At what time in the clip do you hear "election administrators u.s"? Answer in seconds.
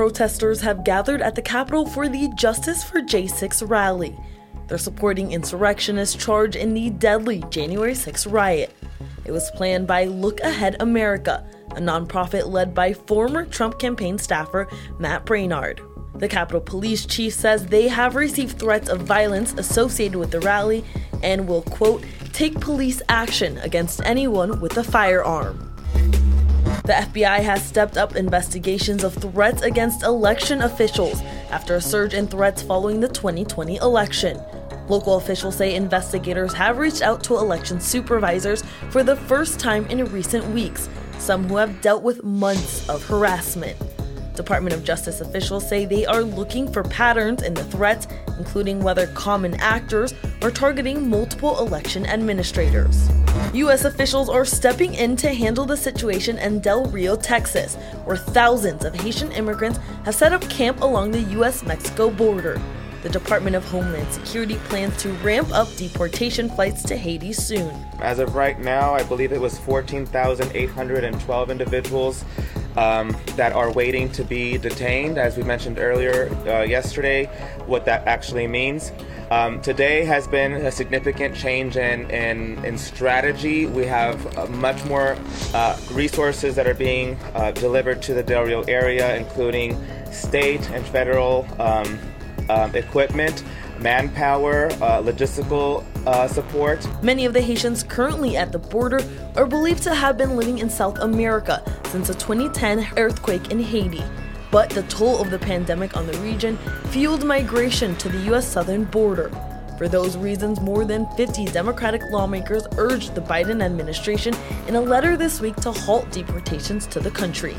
51.58-53.84